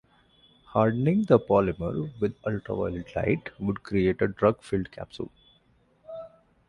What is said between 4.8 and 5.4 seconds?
capsule.